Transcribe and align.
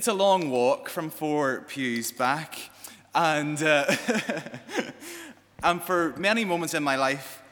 It's 0.00 0.08
a 0.08 0.14
long 0.14 0.48
walk 0.48 0.88
from 0.88 1.10
four 1.10 1.66
pews 1.68 2.10
back, 2.10 2.70
and, 3.14 3.62
uh, 3.62 3.84
and 5.62 5.82
for 5.82 6.14
many 6.16 6.42
moments 6.42 6.72
in 6.72 6.82
my 6.82 6.96
life, 6.96 7.42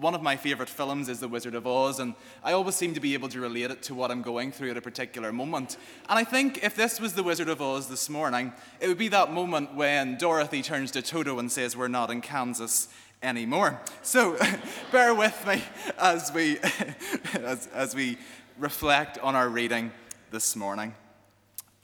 one 0.00 0.14
of 0.14 0.20
my 0.20 0.36
favorite 0.36 0.68
films 0.68 1.08
is 1.08 1.20
The 1.20 1.28
Wizard 1.28 1.54
of 1.54 1.66
Oz, 1.66 2.00
and 2.00 2.14
I 2.42 2.52
always 2.52 2.74
seem 2.74 2.92
to 2.92 3.00
be 3.00 3.14
able 3.14 3.30
to 3.30 3.40
relate 3.40 3.70
it 3.70 3.82
to 3.84 3.94
what 3.94 4.10
I'm 4.10 4.20
going 4.20 4.52
through 4.52 4.72
at 4.72 4.76
a 4.76 4.82
particular 4.82 5.32
moment. 5.32 5.78
And 6.10 6.18
I 6.18 6.24
think 6.24 6.62
if 6.62 6.76
this 6.76 7.00
was 7.00 7.14
The 7.14 7.22
Wizard 7.22 7.48
of 7.48 7.62
Oz 7.62 7.88
this 7.88 8.10
morning, 8.10 8.52
it 8.80 8.88
would 8.88 8.98
be 8.98 9.08
that 9.08 9.32
moment 9.32 9.74
when 9.74 10.18
Dorothy 10.18 10.60
turns 10.60 10.90
to 10.90 11.00
Toto 11.00 11.38
and 11.38 11.50
says, 11.50 11.74
We're 11.74 11.88
not 11.88 12.10
in 12.10 12.20
Kansas 12.20 12.88
anymore. 13.22 13.80
So 14.02 14.36
bear 14.92 15.14
with 15.14 15.46
me 15.46 15.62
as 15.98 16.30
we, 16.34 16.58
as, 17.32 17.66
as 17.68 17.94
we 17.94 18.18
reflect 18.58 19.16
on 19.20 19.34
our 19.34 19.48
reading 19.48 19.90
this 20.30 20.54
morning. 20.54 20.94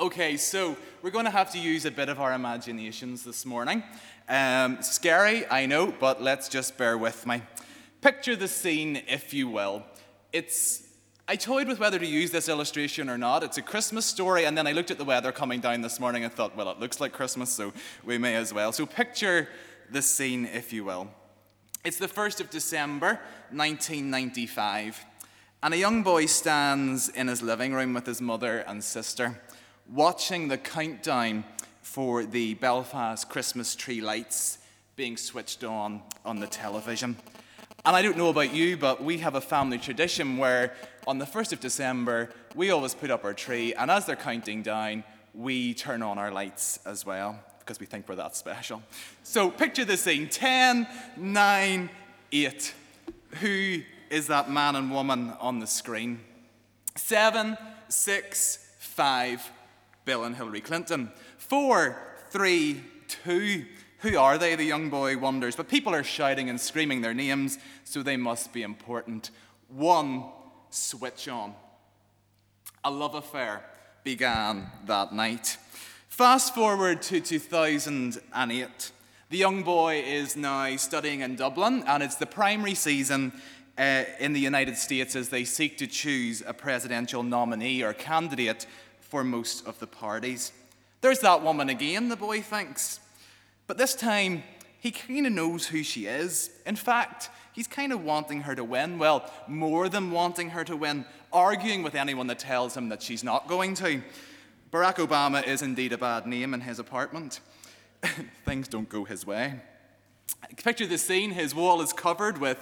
Okay, 0.00 0.38
so 0.38 0.78
we're 1.02 1.10
going 1.10 1.26
to 1.26 1.30
have 1.30 1.52
to 1.52 1.58
use 1.58 1.84
a 1.84 1.90
bit 1.90 2.08
of 2.08 2.18
our 2.20 2.32
imaginations 2.32 3.22
this 3.22 3.44
morning. 3.44 3.82
Um, 4.30 4.80
scary, 4.80 5.44
I 5.50 5.66
know, 5.66 5.92
but 6.00 6.22
let's 6.22 6.48
just 6.48 6.78
bear 6.78 6.96
with 6.96 7.26
me. 7.26 7.42
Picture 8.00 8.34
the 8.34 8.48
scene, 8.48 9.02
if 9.06 9.34
you 9.34 9.46
will. 9.46 9.82
It's 10.32 10.84
I 11.28 11.36
toyed 11.36 11.68
with 11.68 11.80
whether 11.80 11.98
to 11.98 12.06
use 12.06 12.30
this 12.30 12.48
illustration 12.48 13.10
or 13.10 13.18
not. 13.18 13.42
It's 13.42 13.58
a 13.58 13.62
Christmas 13.62 14.06
story, 14.06 14.46
and 14.46 14.56
then 14.56 14.66
I 14.66 14.72
looked 14.72 14.90
at 14.90 14.96
the 14.96 15.04
weather 15.04 15.32
coming 15.32 15.60
down 15.60 15.82
this 15.82 16.00
morning 16.00 16.24
and 16.24 16.32
thought, 16.32 16.56
well, 16.56 16.70
it 16.70 16.80
looks 16.80 16.98
like 16.98 17.12
Christmas, 17.12 17.50
so 17.50 17.70
we 18.02 18.16
may 18.16 18.36
as 18.36 18.54
well. 18.54 18.72
So 18.72 18.86
picture 18.86 19.50
the 19.90 20.00
scene, 20.00 20.46
if 20.46 20.72
you 20.72 20.82
will. 20.82 21.10
It's 21.84 21.98
the 21.98 22.08
1st 22.08 22.40
of 22.40 22.48
December, 22.48 23.20
1995, 23.50 25.04
and 25.62 25.74
a 25.74 25.76
young 25.76 26.02
boy 26.02 26.24
stands 26.24 27.10
in 27.10 27.28
his 27.28 27.42
living 27.42 27.74
room 27.74 27.92
with 27.92 28.06
his 28.06 28.22
mother 28.22 28.60
and 28.60 28.82
sister, 28.82 29.38
watching 29.92 30.48
the 30.48 30.58
countdown 30.58 31.44
for 31.82 32.24
the 32.24 32.54
Belfast 32.54 33.28
Christmas 33.28 33.74
tree 33.74 34.00
lights 34.00 34.58
being 34.94 35.16
switched 35.16 35.64
on 35.64 36.02
on 36.24 36.38
the 36.38 36.46
television. 36.46 37.16
And 37.84 37.96
I 37.96 38.02
don't 38.02 38.16
know 38.16 38.28
about 38.28 38.54
you, 38.54 38.76
but 38.76 39.02
we 39.02 39.18
have 39.18 39.34
a 39.34 39.40
family 39.40 39.78
tradition 39.78 40.36
where 40.36 40.74
on 41.06 41.18
the 41.18 41.24
1st 41.24 41.54
of 41.54 41.60
December, 41.60 42.30
we 42.54 42.70
always 42.70 42.94
put 42.94 43.10
up 43.10 43.24
our 43.24 43.34
tree, 43.34 43.74
and 43.74 43.90
as 43.90 44.06
they're 44.06 44.16
counting 44.16 44.62
down, 44.62 45.02
we 45.34 45.74
turn 45.74 46.02
on 46.02 46.18
our 46.18 46.30
lights 46.30 46.78
as 46.84 47.06
well 47.06 47.38
because 47.58 47.80
we 47.80 47.86
think 47.86 48.08
we're 48.08 48.16
that 48.16 48.36
special. 48.36 48.82
So 49.22 49.50
picture 49.50 49.84
the 49.84 49.96
scene 49.96 50.28
10, 50.28 50.86
9, 51.16 51.90
8. 52.32 52.74
Who 53.40 53.82
is 54.10 54.26
that 54.26 54.50
man 54.50 54.76
and 54.76 54.90
woman 54.90 55.32
on 55.40 55.60
the 55.60 55.66
screen? 55.66 56.20
7, 56.96 57.56
6, 57.88 58.74
5. 58.78 59.50
Bill 60.04 60.24
and 60.24 60.36
Hillary 60.36 60.60
Clinton. 60.60 61.10
Four, 61.38 61.96
three, 62.30 62.82
two. 63.08 63.64
Who 63.98 64.18
are 64.18 64.38
they? 64.38 64.54
The 64.54 64.64
young 64.64 64.88
boy 64.88 65.18
wonders. 65.18 65.56
But 65.56 65.68
people 65.68 65.94
are 65.94 66.02
shouting 66.02 66.48
and 66.48 66.60
screaming 66.60 67.02
their 67.02 67.14
names, 67.14 67.58
so 67.84 68.02
they 68.02 68.16
must 68.16 68.52
be 68.52 68.62
important. 68.62 69.30
One, 69.68 70.24
switch 70.70 71.28
on. 71.28 71.54
A 72.82 72.90
love 72.90 73.14
affair 73.14 73.64
began 74.04 74.70
that 74.86 75.12
night. 75.12 75.58
Fast 76.08 76.54
forward 76.54 77.02
to 77.02 77.20
2008. 77.20 78.92
The 79.28 79.36
young 79.36 79.62
boy 79.62 80.02
is 80.04 80.34
now 80.34 80.74
studying 80.76 81.20
in 81.20 81.36
Dublin, 81.36 81.84
and 81.86 82.02
it's 82.02 82.16
the 82.16 82.26
primary 82.26 82.74
season 82.74 83.32
uh, 83.78 84.04
in 84.18 84.32
the 84.32 84.40
United 84.40 84.76
States 84.76 85.14
as 85.14 85.28
they 85.28 85.44
seek 85.44 85.78
to 85.78 85.86
choose 85.86 86.42
a 86.46 86.52
presidential 86.52 87.22
nominee 87.22 87.82
or 87.82 87.92
candidate 87.92 88.66
for 89.10 89.24
most 89.24 89.66
of 89.66 89.78
the 89.80 89.86
parties. 89.86 90.52
There's 91.00 91.18
that 91.20 91.42
woman 91.42 91.68
again, 91.68 92.08
the 92.08 92.16
boy 92.16 92.40
thinks. 92.40 93.00
But 93.66 93.76
this 93.76 93.94
time, 93.94 94.44
he 94.78 94.90
kind 94.90 95.26
of 95.26 95.32
knows 95.32 95.66
who 95.66 95.82
she 95.82 96.06
is. 96.06 96.50
In 96.64 96.76
fact, 96.76 97.28
he's 97.52 97.66
kind 97.66 97.92
of 97.92 98.04
wanting 98.04 98.42
her 98.42 98.54
to 98.54 98.64
win. 98.64 98.98
Well, 98.98 99.30
more 99.46 99.88
than 99.88 100.10
wanting 100.10 100.50
her 100.50 100.64
to 100.64 100.76
win, 100.76 101.04
arguing 101.32 101.82
with 101.82 101.94
anyone 101.94 102.28
that 102.28 102.38
tells 102.38 102.76
him 102.76 102.88
that 102.88 103.02
she's 103.02 103.24
not 103.24 103.48
going 103.48 103.74
to. 103.74 104.02
Barack 104.72 104.96
Obama 104.96 105.44
is 105.46 105.62
indeed 105.62 105.92
a 105.92 105.98
bad 105.98 106.26
name 106.26 106.54
in 106.54 106.60
his 106.60 106.78
apartment. 106.78 107.40
Things 108.44 108.68
don't 108.68 108.88
go 108.88 109.04
his 109.04 109.26
way. 109.26 109.60
Picture 110.56 110.86
the 110.86 110.98
scene 110.98 111.32
his 111.32 111.54
wall 111.54 111.82
is 111.82 111.92
covered 111.92 112.38
with 112.38 112.58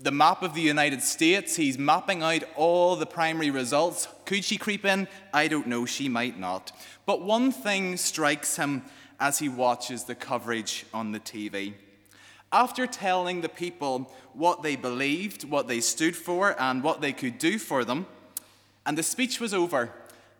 the 0.00 0.10
map 0.10 0.42
of 0.42 0.54
the 0.54 0.62
United 0.62 1.02
States. 1.02 1.56
He's 1.56 1.78
mapping 1.78 2.22
out 2.22 2.42
all 2.56 2.96
the 2.96 3.06
primary 3.06 3.50
results. 3.50 4.08
Could 4.24 4.44
she 4.44 4.56
creep 4.56 4.84
in? 4.84 5.06
I 5.32 5.46
don't 5.46 5.66
know. 5.66 5.84
She 5.84 6.08
might 6.08 6.38
not. 6.38 6.72
But 7.04 7.22
one 7.22 7.52
thing 7.52 7.98
strikes 7.98 8.56
him 8.56 8.82
as 9.18 9.38
he 9.38 9.48
watches 9.48 10.04
the 10.04 10.14
coverage 10.14 10.86
on 10.94 11.12
the 11.12 11.20
TV. 11.20 11.74
After 12.50 12.86
telling 12.86 13.42
the 13.42 13.48
people 13.48 14.10
what 14.32 14.62
they 14.62 14.74
believed, 14.74 15.44
what 15.44 15.68
they 15.68 15.80
stood 15.80 16.16
for, 16.16 16.60
and 16.60 16.82
what 16.82 17.00
they 17.02 17.12
could 17.12 17.38
do 17.38 17.58
for 17.58 17.84
them, 17.84 18.06
and 18.86 18.96
the 18.96 19.02
speech 19.02 19.38
was 19.38 19.52
over, 19.52 19.92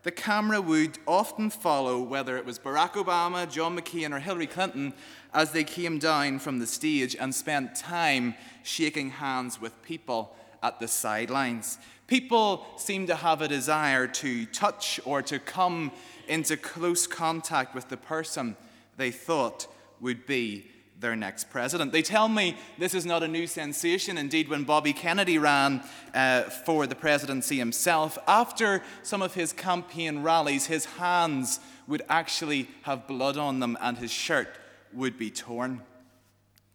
the 0.02 0.10
camera 0.10 0.60
would 0.60 0.98
often 1.06 1.50
follow 1.50 2.00
whether 2.00 2.36
it 2.36 2.46
was 2.46 2.58
Barack 2.58 2.92
Obama, 2.92 3.50
John 3.50 3.78
McCain, 3.78 4.12
or 4.12 4.18
Hillary 4.18 4.46
Clinton 4.46 4.94
as 5.34 5.52
they 5.52 5.64
came 5.64 5.98
down 5.98 6.38
from 6.38 6.58
the 6.58 6.66
stage 6.66 7.14
and 7.14 7.34
spent 7.34 7.74
time 7.74 8.34
shaking 8.62 9.10
hands 9.10 9.60
with 9.60 9.82
people 9.82 10.34
at 10.62 10.80
the 10.80 10.88
sidelines. 10.88 11.78
People 12.06 12.66
seem 12.76 13.06
to 13.06 13.14
have 13.14 13.42
a 13.42 13.48
desire 13.48 14.06
to 14.06 14.46
touch 14.46 14.98
or 15.04 15.22
to 15.22 15.38
come 15.38 15.92
into 16.28 16.56
close 16.56 17.06
contact 17.06 17.74
with 17.74 17.88
the 17.88 17.96
person 17.96 18.56
they 18.96 19.10
thought 19.10 19.66
would 20.00 20.26
be 20.26 20.66
their 21.00 21.16
next 21.16 21.50
president. 21.50 21.92
They 21.92 22.02
tell 22.02 22.28
me 22.28 22.56
this 22.78 22.94
is 22.94 23.06
not 23.06 23.22
a 23.22 23.28
new 23.28 23.46
sensation. 23.46 24.18
Indeed, 24.18 24.48
when 24.48 24.64
Bobby 24.64 24.92
Kennedy 24.92 25.38
ran 25.38 25.82
uh, 26.14 26.42
for 26.42 26.86
the 26.86 26.94
presidency 26.94 27.58
himself, 27.58 28.18
after 28.28 28.82
some 29.02 29.22
of 29.22 29.34
his 29.34 29.52
campaign 29.52 30.22
rallies, 30.22 30.66
his 30.66 30.84
hands 30.84 31.60
would 31.86 32.02
actually 32.08 32.68
have 32.82 33.06
blood 33.06 33.36
on 33.36 33.60
them 33.60 33.76
and 33.80 33.98
his 33.98 34.10
shirt 34.10 34.48
would 34.92 35.18
be 35.18 35.30
torn. 35.30 35.80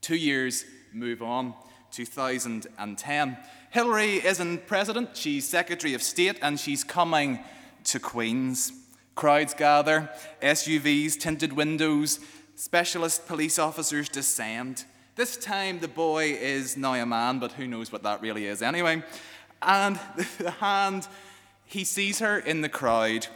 Two 0.01 0.15
years 0.15 0.65
move 0.91 1.21
on, 1.21 1.53
2010. 1.91 3.37
Hillary 3.69 4.25
isn't 4.25 4.67
president, 4.67 5.15
she's 5.15 5.47
Secretary 5.47 5.93
of 5.93 6.01
State, 6.01 6.39
and 6.41 6.59
she's 6.59 6.83
coming 6.83 7.39
to 7.85 7.99
Queen's. 7.99 8.71
Crowds 9.15 9.53
gather, 9.53 10.09
SUVs, 10.41 11.17
tinted 11.17 11.53
windows, 11.53 12.19
Specialist 12.55 13.27
police 13.27 13.59
officers 13.59 14.07
descend. 14.07 14.85
This 15.15 15.35
time 15.35 15.79
the 15.79 15.89
boy 15.89 16.31
is 16.31 16.77
now 16.77 16.93
a 16.93 17.05
man, 17.05 17.39
but 17.39 17.51
who 17.51 17.67
knows 17.67 17.91
what 17.91 18.03
that 18.03 18.21
really 18.21 18.45
is 18.45 18.61
anyway. 18.61 19.03
And 19.61 19.99
the 20.37 20.51
hand, 20.51 21.07
he 21.65 21.83
sees 21.83 22.19
her 22.19 22.39
in 22.39 22.61
the 22.61 22.69
crowd 22.69 23.27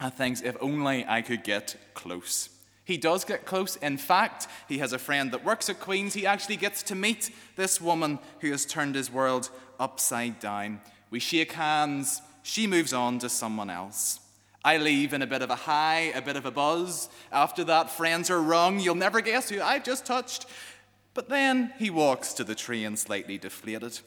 and 0.00 0.12
thinks, 0.14 0.40
if 0.40 0.56
only 0.60 1.04
I 1.06 1.20
could 1.20 1.44
get 1.44 1.76
close. 1.92 2.48
He 2.84 2.96
does 2.96 3.22
get 3.22 3.44
close. 3.44 3.76
In 3.76 3.98
fact, 3.98 4.46
he 4.66 4.78
has 4.78 4.94
a 4.94 4.98
friend 4.98 5.30
that 5.32 5.44
works 5.44 5.68
at 5.68 5.78
Queen's. 5.78 6.14
He 6.14 6.26
actually 6.26 6.56
gets 6.56 6.82
to 6.84 6.94
meet 6.94 7.30
this 7.56 7.82
woman 7.82 8.18
who 8.40 8.50
has 8.50 8.64
turned 8.64 8.94
his 8.94 9.12
world 9.12 9.50
upside 9.78 10.40
down. 10.40 10.80
We 11.10 11.20
shake 11.20 11.52
hands. 11.52 12.22
She 12.42 12.66
moves 12.66 12.94
on 12.94 13.18
to 13.18 13.28
someone 13.28 13.68
else. 13.68 14.20
I 14.64 14.78
leave 14.78 15.12
in 15.12 15.22
a 15.22 15.26
bit 15.26 15.42
of 15.42 15.50
a 15.50 15.54
high, 15.54 16.12
a 16.14 16.22
bit 16.22 16.36
of 16.36 16.44
a 16.44 16.50
buzz. 16.50 17.08
After 17.30 17.64
that, 17.64 17.90
friends 17.90 18.30
are 18.30 18.42
wrong. 18.42 18.80
You'll 18.80 18.94
never 18.94 19.20
guess 19.20 19.48
who 19.48 19.60
I've 19.60 19.84
just 19.84 20.04
touched. 20.04 20.46
But 21.14 21.28
then 21.28 21.72
he 21.78 21.90
walks 21.90 22.32
to 22.34 22.44
the 22.44 22.54
train 22.54 22.96
slightly 22.96 23.38
deflated. 23.38 24.00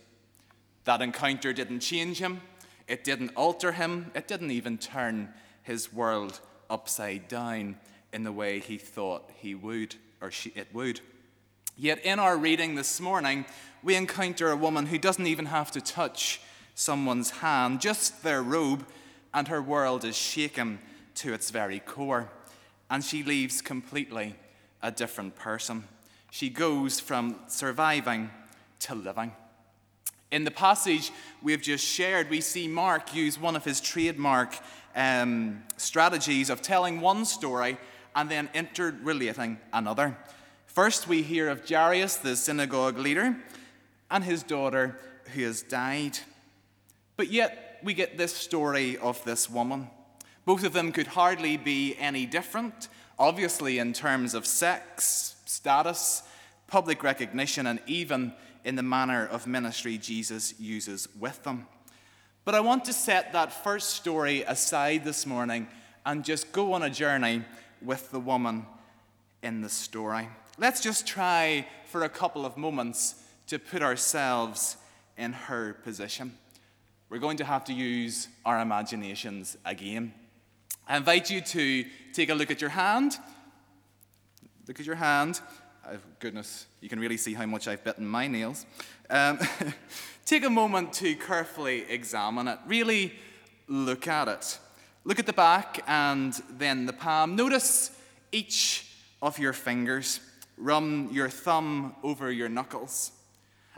That 0.85 1.01
encounter 1.01 1.53
didn't 1.53 1.81
change 1.81 2.19
him, 2.19 2.41
it 2.87 3.03
didn't 3.03 3.31
alter 3.35 3.73
him, 3.73 4.11
it 4.15 4.27
didn't 4.27 4.51
even 4.51 4.77
turn 4.77 5.29
his 5.63 5.93
world 5.93 6.39
upside 6.69 7.27
down 7.27 7.77
in 8.11 8.23
the 8.23 8.31
way 8.31 8.59
he 8.59 8.77
thought 8.77 9.29
he 9.35 9.53
would 9.53 9.95
or 10.21 10.31
she, 10.31 10.51
it 10.55 10.67
would. 10.73 11.01
Yet 11.77 12.03
in 12.03 12.19
our 12.19 12.37
reading 12.37 12.75
this 12.75 12.99
morning, 12.99 13.45
we 13.83 13.95
encounter 13.95 14.51
a 14.51 14.55
woman 14.55 14.87
who 14.87 14.97
doesn't 14.97 15.27
even 15.27 15.47
have 15.47 15.71
to 15.71 15.81
touch 15.81 16.41
someone's 16.75 17.29
hand, 17.29 17.81
just 17.81 18.23
their 18.23 18.41
robe 18.41 18.85
and 19.33 19.47
her 19.47 19.61
world 19.61 20.03
is 20.03 20.17
shaken 20.17 20.79
to 21.15 21.33
its 21.33 21.49
very 21.49 21.79
core. 21.79 22.29
And 22.89 23.03
she 23.03 23.23
leaves 23.23 23.61
completely 23.61 24.35
a 24.81 24.91
different 24.91 25.35
person. 25.35 25.85
She 26.31 26.49
goes 26.49 26.99
from 26.99 27.37
surviving 27.47 28.29
to 28.81 28.95
living. 28.95 29.31
In 30.31 30.45
the 30.45 30.51
passage 30.51 31.11
we've 31.41 31.61
just 31.61 31.85
shared, 31.85 32.29
we 32.29 32.41
see 32.41 32.67
Mark 32.67 33.13
use 33.13 33.39
one 33.39 33.55
of 33.55 33.65
his 33.65 33.81
trademark 33.81 34.57
um, 34.95 35.63
strategies 35.77 36.49
of 36.49 36.61
telling 36.61 37.01
one 37.01 37.25
story 37.25 37.77
and 38.15 38.29
then 38.29 38.49
interrelating 38.53 39.59
another. 39.73 40.17
First, 40.65 41.07
we 41.07 41.21
hear 41.21 41.49
of 41.49 41.67
Jairus, 41.67 42.15
the 42.17 42.35
synagogue 42.35 42.97
leader, 42.97 43.35
and 44.09 44.23
his 44.23 44.43
daughter 44.43 44.97
who 45.33 45.43
has 45.43 45.61
died. 45.61 46.17
But 47.17 47.29
yet, 47.29 47.70
we 47.83 47.93
get 47.93 48.17
this 48.17 48.33
story 48.33 48.97
of 48.97 49.23
this 49.25 49.49
woman. 49.49 49.89
Both 50.45 50.63
of 50.63 50.73
them 50.73 50.91
could 50.91 51.07
hardly 51.07 51.57
be 51.57 51.95
any 51.97 52.25
different, 52.25 52.87
obviously, 53.19 53.77
in 53.77 53.93
terms 53.93 54.33
of 54.33 54.45
sex, 54.45 55.35
status, 55.45 56.23
public 56.67 57.03
recognition, 57.03 57.67
and 57.67 57.79
even 57.85 58.33
in 58.63 58.75
the 58.75 58.83
manner 58.83 59.27
of 59.27 59.47
ministry 59.47 59.97
Jesus 59.97 60.59
uses 60.59 61.07
with 61.19 61.43
them. 61.43 61.67
But 62.43 62.55
I 62.55 62.59
want 62.59 62.85
to 62.85 62.93
set 62.93 63.33
that 63.33 63.53
first 63.53 63.91
story 63.91 64.41
aside 64.43 65.03
this 65.03 65.25
morning 65.25 65.67
and 66.05 66.25
just 66.25 66.51
go 66.51 66.73
on 66.73 66.83
a 66.83 66.89
journey 66.89 67.43
with 67.81 68.11
the 68.11 68.19
woman 68.19 68.65
in 69.43 69.61
the 69.61 69.69
story. 69.69 70.27
Let's 70.57 70.81
just 70.81 71.05
try 71.05 71.67
for 71.85 72.03
a 72.03 72.09
couple 72.09 72.45
of 72.45 72.57
moments 72.57 73.15
to 73.47 73.59
put 73.59 73.81
ourselves 73.81 74.77
in 75.17 75.33
her 75.33 75.73
position. 75.83 76.37
We're 77.11 77.19
going 77.19 77.35
to 77.37 77.43
have 77.43 77.65
to 77.65 77.73
use 77.73 78.29
our 78.45 78.57
imaginations 78.61 79.57
again. 79.65 80.13
I 80.87 80.95
invite 80.95 81.29
you 81.29 81.41
to 81.41 81.83
take 82.13 82.29
a 82.29 82.33
look 82.33 82.49
at 82.49 82.61
your 82.61 82.69
hand. 82.69 83.17
Look 84.65 84.79
at 84.79 84.85
your 84.85 84.95
hand. 84.95 85.41
Oh, 85.85 85.97
goodness, 86.19 86.67
you 86.79 86.87
can 86.87 87.01
really 87.01 87.17
see 87.17 87.33
how 87.33 87.45
much 87.45 87.67
I've 87.67 87.83
bitten 87.83 88.07
my 88.07 88.27
nails. 88.27 88.65
Um, 89.09 89.39
take 90.25 90.45
a 90.45 90.49
moment 90.49 90.93
to 90.93 91.13
carefully 91.15 91.83
examine 91.89 92.47
it. 92.47 92.59
Really 92.65 93.11
look 93.67 94.07
at 94.07 94.29
it. 94.29 94.57
Look 95.03 95.19
at 95.19 95.25
the 95.25 95.33
back 95.33 95.83
and 95.87 96.31
then 96.49 96.85
the 96.85 96.93
palm. 96.93 97.35
Notice 97.35 97.91
each 98.31 98.89
of 99.21 99.37
your 99.37 99.51
fingers. 99.51 100.21
Run 100.57 101.09
your 101.11 101.27
thumb 101.27 101.93
over 102.03 102.31
your 102.31 102.47
knuckles. 102.47 103.11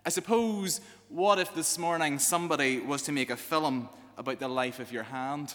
I 0.05 0.09
suppose, 0.09 0.81
what 1.13 1.37
if 1.37 1.53
this 1.53 1.77
morning 1.77 2.17
somebody 2.17 2.79
was 2.79 3.03
to 3.03 3.11
make 3.11 3.29
a 3.29 3.37
film 3.37 3.87
about 4.17 4.39
the 4.39 4.47
life 4.47 4.79
of 4.79 4.91
your 4.91 5.03
hand? 5.03 5.53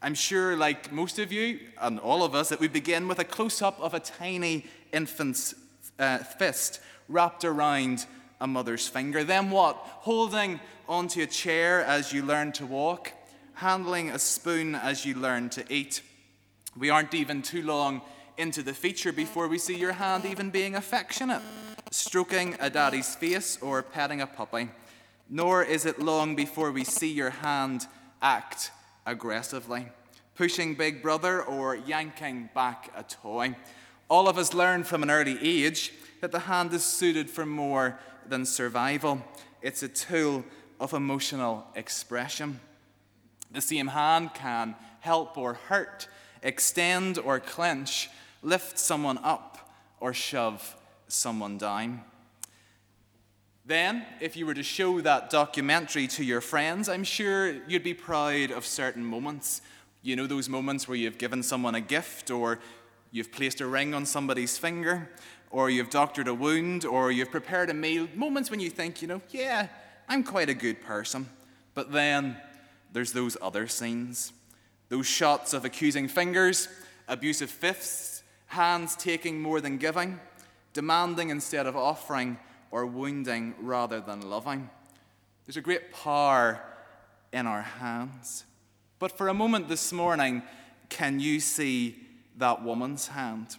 I'm 0.00 0.14
sure, 0.14 0.56
like 0.56 0.90
most 0.92 1.18
of 1.18 1.30
you 1.30 1.60
and 1.78 2.00
all 2.00 2.24
of 2.24 2.34
us, 2.34 2.50
it 2.50 2.58
would 2.58 2.72
begin 2.72 3.06
with 3.06 3.18
a 3.18 3.24
close 3.24 3.60
up 3.60 3.78
of 3.80 3.92
a 3.92 4.00
tiny 4.00 4.64
infant's 4.94 5.54
uh, 5.98 6.18
fist 6.18 6.80
wrapped 7.06 7.44
around 7.44 8.06
a 8.40 8.46
mother's 8.46 8.88
finger. 8.88 9.24
Then 9.24 9.50
what? 9.50 9.76
Holding 9.76 10.58
onto 10.88 11.20
a 11.20 11.26
chair 11.26 11.84
as 11.84 12.14
you 12.14 12.22
learn 12.22 12.52
to 12.52 12.64
walk, 12.64 13.12
handling 13.52 14.08
a 14.08 14.18
spoon 14.18 14.74
as 14.74 15.04
you 15.04 15.16
learn 15.16 15.50
to 15.50 15.70
eat. 15.70 16.00
We 16.78 16.88
aren't 16.88 17.12
even 17.12 17.42
too 17.42 17.62
long 17.62 18.00
into 18.38 18.62
the 18.62 18.72
feature 18.72 19.12
before 19.12 19.48
we 19.48 19.58
see 19.58 19.76
your 19.76 19.92
hand 19.92 20.24
even 20.24 20.48
being 20.48 20.74
affectionate, 20.74 21.42
stroking 21.90 22.56
a 22.58 22.70
daddy's 22.70 23.14
face 23.14 23.58
or 23.60 23.82
petting 23.82 24.22
a 24.22 24.26
puppy. 24.26 24.70
Nor 25.28 25.62
is 25.62 25.86
it 25.86 25.98
long 26.00 26.36
before 26.36 26.70
we 26.70 26.84
see 26.84 27.12
your 27.12 27.30
hand 27.30 27.86
act 28.20 28.70
aggressively, 29.06 29.86
pushing 30.34 30.74
Big 30.74 31.02
Brother 31.02 31.42
or 31.42 31.76
yanking 31.76 32.50
back 32.54 32.90
a 32.96 33.02
toy. 33.02 33.56
All 34.08 34.28
of 34.28 34.38
us 34.38 34.54
learn 34.54 34.84
from 34.84 35.02
an 35.02 35.10
early 35.10 35.38
age 35.40 35.92
that 36.20 36.32
the 36.32 36.40
hand 36.40 36.72
is 36.72 36.84
suited 36.84 37.30
for 37.30 37.46
more 37.46 37.98
than 38.26 38.46
survival, 38.46 39.22
it's 39.60 39.82
a 39.82 39.88
tool 39.88 40.44
of 40.80 40.92
emotional 40.92 41.66
expression. 41.74 42.60
The 43.50 43.60
same 43.60 43.88
hand 43.88 44.34
can 44.34 44.74
help 45.00 45.38
or 45.38 45.54
hurt, 45.54 46.08
extend 46.42 47.18
or 47.18 47.40
clench, 47.40 48.10
lift 48.42 48.78
someone 48.78 49.18
up 49.18 49.70
or 50.00 50.12
shove 50.12 50.76
someone 51.08 51.58
down. 51.58 52.02
Then, 53.66 54.04
if 54.20 54.36
you 54.36 54.44
were 54.44 54.52
to 54.52 54.62
show 54.62 55.00
that 55.00 55.30
documentary 55.30 56.06
to 56.08 56.24
your 56.24 56.42
friends, 56.42 56.86
I'm 56.86 57.02
sure 57.02 57.54
you'd 57.66 57.82
be 57.82 57.94
proud 57.94 58.50
of 58.50 58.66
certain 58.66 59.02
moments. 59.02 59.62
You 60.02 60.16
know, 60.16 60.26
those 60.26 60.50
moments 60.50 60.86
where 60.86 60.98
you've 60.98 61.16
given 61.16 61.42
someone 61.42 61.74
a 61.74 61.80
gift, 61.80 62.30
or 62.30 62.58
you've 63.10 63.32
placed 63.32 63.62
a 63.62 63.66
ring 63.66 63.94
on 63.94 64.04
somebody's 64.04 64.58
finger, 64.58 65.08
or 65.50 65.70
you've 65.70 65.88
doctored 65.88 66.28
a 66.28 66.34
wound, 66.34 66.84
or 66.84 67.10
you've 67.10 67.30
prepared 67.30 67.70
a 67.70 67.74
meal. 67.74 68.06
Moments 68.14 68.50
when 68.50 68.60
you 68.60 68.68
think, 68.68 69.00
you 69.00 69.08
know, 69.08 69.22
yeah, 69.30 69.68
I'm 70.10 70.24
quite 70.24 70.50
a 70.50 70.54
good 70.54 70.82
person. 70.82 71.26
But 71.72 71.90
then 71.90 72.36
there's 72.92 73.12
those 73.12 73.36
other 73.40 73.66
scenes 73.66 74.32
those 74.90 75.06
shots 75.06 75.54
of 75.54 75.64
accusing 75.64 76.06
fingers, 76.06 76.68
abusive 77.08 77.50
fists, 77.50 78.22
hands 78.48 78.94
taking 78.94 79.40
more 79.40 79.60
than 79.60 79.78
giving, 79.78 80.20
demanding 80.74 81.30
instead 81.30 81.66
of 81.66 81.74
offering 81.74 82.38
or 82.74 82.84
wounding 82.84 83.54
rather 83.60 84.00
than 84.00 84.28
loving. 84.28 84.68
There's 85.46 85.56
a 85.56 85.60
great 85.60 85.92
power 85.92 86.60
in 87.32 87.46
our 87.46 87.62
hands. 87.62 88.42
But 88.98 89.16
for 89.16 89.28
a 89.28 89.34
moment 89.34 89.68
this 89.68 89.92
morning, 89.92 90.42
can 90.88 91.20
you 91.20 91.38
see 91.38 91.94
that 92.36 92.64
woman's 92.64 93.06
hand? 93.06 93.54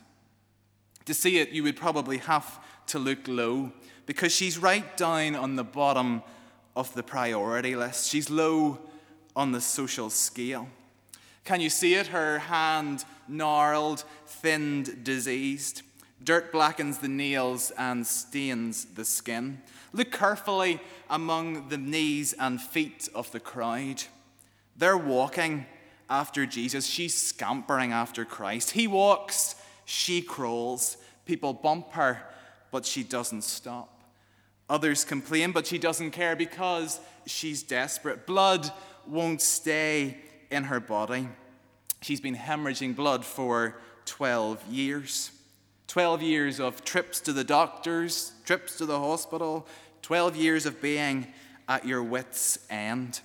To 1.06 1.14
see 1.14 1.38
it, 1.38 1.52
you 1.52 1.64
would 1.64 1.78
probably 1.78 2.18
have 2.18 2.60
to 2.88 3.00
look 3.00 3.26
low 3.26 3.72
because 4.06 4.36
she's 4.36 4.58
right 4.58 4.98
down 4.98 5.34
on 5.38 5.56
the 5.56 5.64
bottom 5.64 6.22
of 6.76 6.94
the 6.94 7.02
priority 7.02 7.74
list. 7.74 8.10
She's 8.10 8.30
low 8.30 8.80
on 9.34 9.54
the 9.54 9.62
social 9.62 10.10
scale. 10.10 10.68
Can 11.46 11.62
you 11.62 11.70
see 11.70 11.94
it? 11.94 12.08
Her 12.08 12.40
hand 12.40 13.06
gnarled, 13.30 14.04
thinned, 14.28 15.06
diseased. 15.06 15.84
Dirt 16.24 16.52
blackens 16.52 17.00
the 17.00 17.08
nails 17.08 17.72
and 17.78 18.06
stains 18.06 18.86
the 18.86 19.06
skin. 19.06 19.62
Look 19.94 20.12
carefully 20.12 20.80
among 21.10 21.70
the 21.70 21.78
knees 21.78 22.34
and 22.34 22.60
feet 22.60 23.10
of 23.14 23.32
the 23.32 23.40
crowd. 23.40 24.04
They're 24.78 24.98
walking 24.98 25.66
after 26.10 26.46
Jesus. 26.46 26.86
She's 26.86 27.16
scampering 27.16 27.92
after 27.92 28.26
Christ. 28.26 28.72
He 28.72 28.88
walks, 28.88 29.56
she 29.86 30.22
crawls. 30.22 30.98
People 31.26 31.54
bump 31.54 31.94
her, 31.94 32.22
but 32.72 32.86
she 32.86 33.04
doesn't 33.04 33.44
stop. 33.44 33.92
Others 34.70 35.06
complain, 35.06 35.52
but 35.52 35.68
she 35.68 35.78
doesn't 35.78 36.12
care 36.12 36.36
because 36.36 37.00
she's 37.26 37.62
desperate. 37.62 38.26
Blood 38.26 38.72
won't 39.08 39.42
stay 39.42 40.18
in 40.50 40.64
her 40.66 40.80
body. 40.80 41.28
She's 42.02 42.22
been 42.22 42.36
hemorrhaging 42.36 42.96
blood 42.96 43.24
for 43.26 43.78
12 44.06 44.68
years. 44.68 45.32
12 45.88 46.22
years 46.22 46.60
of 46.60 46.84
trips 46.84 47.20
to 47.22 47.34
the 47.34 47.44
doctors, 47.44 48.34
trips 48.46 48.78
to 48.78 48.86
the 48.86 49.00
hospital, 49.00 49.68
12 50.02 50.36
years 50.36 50.66
of 50.66 50.82
being 50.82 51.28
at 51.68 51.86
your 51.86 52.04
wits' 52.04 52.60
end. 52.70 53.22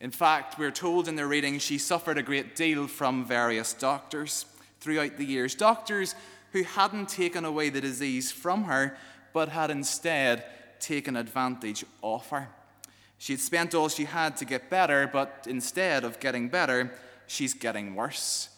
In 0.00 0.10
fact, 0.10 0.58
we're 0.58 0.70
told 0.70 1.08
in 1.08 1.16
the 1.16 1.26
reading 1.26 1.58
she 1.58 1.78
suffered 1.78 2.18
a 2.18 2.22
great 2.22 2.54
deal 2.54 2.86
from 2.86 3.24
various 3.24 3.72
doctors 3.72 4.46
throughout 4.80 5.16
the 5.16 5.24
years. 5.24 5.54
Doctors 5.54 6.14
who 6.52 6.62
hadn't 6.62 7.08
taken 7.08 7.44
away 7.44 7.68
the 7.68 7.80
disease 7.80 8.30
from 8.30 8.64
her, 8.64 8.96
but 9.32 9.48
had 9.48 9.70
instead 9.70 10.44
taken 10.80 11.16
advantage 11.16 11.84
of 12.02 12.28
her. 12.30 12.48
She 13.18 13.32
had 13.32 13.40
spent 13.40 13.74
all 13.74 13.88
she 13.88 14.04
had 14.04 14.36
to 14.36 14.44
get 14.44 14.70
better, 14.70 15.08
but 15.12 15.46
instead 15.48 16.04
of 16.04 16.20
getting 16.20 16.48
better, 16.48 16.92
she's 17.26 17.52
getting 17.52 17.94
worse. 17.94 18.48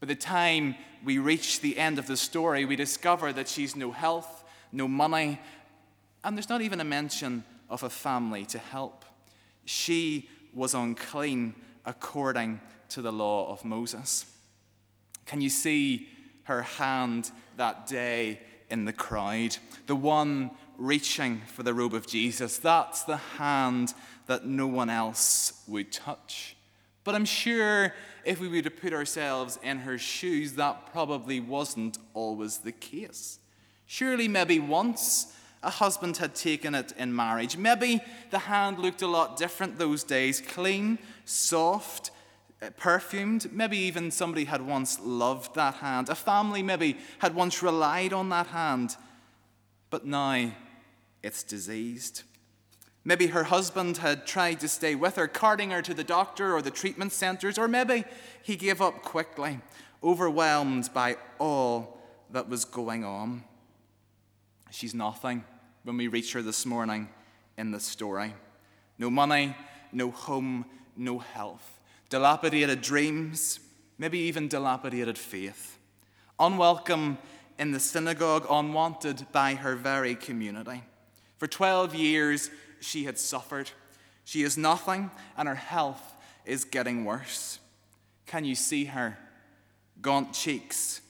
By 0.00 0.06
the 0.06 0.14
time 0.14 0.74
we 1.04 1.18
reach 1.18 1.60
the 1.60 1.78
end 1.78 1.98
of 1.98 2.06
the 2.06 2.16
story, 2.16 2.64
we 2.64 2.76
discover 2.76 3.32
that 3.32 3.48
she's 3.48 3.76
no 3.76 3.92
health, 3.92 4.44
no 4.72 4.86
money, 4.86 5.40
and 6.22 6.36
there's 6.36 6.48
not 6.48 6.60
even 6.60 6.80
a 6.80 6.84
mention 6.84 7.44
of 7.70 7.82
a 7.82 7.90
family 7.90 8.44
to 8.46 8.58
help. 8.58 9.04
She 9.64 10.28
was 10.52 10.74
unclean 10.74 11.54
according 11.84 12.60
to 12.90 13.02
the 13.02 13.12
law 13.12 13.50
of 13.50 13.64
Moses. 13.64 14.26
Can 15.24 15.40
you 15.40 15.50
see 15.50 16.08
her 16.44 16.62
hand 16.62 17.30
that 17.56 17.86
day 17.86 18.40
in 18.70 18.84
the 18.84 18.92
crowd? 18.92 19.56
The 19.86 19.96
one 19.96 20.50
reaching 20.78 21.42
for 21.46 21.62
the 21.62 21.74
robe 21.74 21.94
of 21.94 22.06
Jesus. 22.06 22.58
That's 22.58 23.02
the 23.04 23.16
hand 23.16 23.94
that 24.26 24.46
no 24.46 24.66
one 24.66 24.90
else 24.90 25.62
would 25.66 25.92
touch. 25.92 26.55
But 27.06 27.14
I'm 27.14 27.24
sure 27.24 27.94
if 28.24 28.40
we 28.40 28.48
were 28.48 28.62
to 28.62 28.70
put 28.70 28.92
ourselves 28.92 29.60
in 29.62 29.78
her 29.78 29.96
shoes, 29.96 30.54
that 30.54 30.92
probably 30.92 31.38
wasn't 31.38 31.98
always 32.14 32.58
the 32.58 32.72
case. 32.72 33.38
Surely, 33.86 34.26
maybe 34.26 34.58
once 34.58 35.32
a 35.62 35.70
husband 35.70 36.16
had 36.16 36.34
taken 36.34 36.74
it 36.74 36.92
in 36.98 37.14
marriage. 37.14 37.56
Maybe 37.56 38.00
the 38.30 38.40
hand 38.40 38.80
looked 38.80 39.02
a 39.02 39.06
lot 39.06 39.36
different 39.36 39.78
those 39.78 40.02
days 40.02 40.40
clean, 40.40 40.98
soft, 41.24 42.10
uh, 42.60 42.70
perfumed. 42.70 43.52
Maybe 43.52 43.78
even 43.78 44.10
somebody 44.10 44.46
had 44.46 44.62
once 44.62 44.98
loved 45.00 45.54
that 45.54 45.74
hand. 45.74 46.08
A 46.08 46.16
family 46.16 46.60
maybe 46.60 46.98
had 47.20 47.36
once 47.36 47.62
relied 47.62 48.12
on 48.12 48.30
that 48.30 48.48
hand. 48.48 48.96
But 49.90 50.06
now 50.06 50.50
it's 51.22 51.44
diseased. 51.44 52.24
Maybe 53.06 53.28
her 53.28 53.44
husband 53.44 53.98
had 53.98 54.26
tried 54.26 54.58
to 54.58 54.68
stay 54.68 54.96
with 54.96 55.14
her, 55.14 55.28
carting 55.28 55.70
her 55.70 55.80
to 55.80 55.94
the 55.94 56.02
doctor 56.02 56.52
or 56.52 56.60
the 56.60 56.72
treatment 56.72 57.12
centers, 57.12 57.56
or 57.56 57.68
maybe 57.68 58.04
he 58.42 58.56
gave 58.56 58.82
up 58.82 59.02
quickly, 59.02 59.60
overwhelmed 60.02 60.92
by 60.92 61.16
all 61.38 62.00
that 62.32 62.48
was 62.48 62.64
going 62.64 63.04
on. 63.04 63.44
She's 64.72 64.92
nothing 64.92 65.44
when 65.84 65.96
we 65.96 66.08
reach 66.08 66.32
her 66.32 66.42
this 66.42 66.66
morning 66.66 67.08
in 67.56 67.70
the 67.70 67.78
story. 67.78 68.34
No 68.98 69.08
money, 69.08 69.54
no 69.92 70.10
home, 70.10 70.64
no 70.96 71.20
health. 71.20 71.78
Dilapidated 72.08 72.80
dreams, 72.80 73.60
maybe 73.98 74.18
even 74.18 74.48
dilapidated 74.48 75.16
faith, 75.16 75.78
unwelcome 76.40 77.18
in 77.56 77.70
the 77.70 77.78
synagogue, 77.78 78.48
unwanted 78.50 79.26
by 79.30 79.54
her 79.54 79.76
very 79.76 80.16
community. 80.16 80.82
For 81.38 81.46
12 81.46 81.94
years, 81.94 82.50
she 82.86 83.04
had 83.04 83.18
suffered. 83.18 83.70
She 84.24 84.42
is 84.42 84.56
nothing, 84.56 85.10
and 85.36 85.48
her 85.48 85.54
health 85.54 86.14
is 86.44 86.64
getting 86.64 87.04
worse. 87.04 87.58
Can 88.26 88.44
you 88.44 88.54
see 88.54 88.86
her? 88.86 89.18
Gaunt 90.00 90.32
cheeks, 90.32 91.00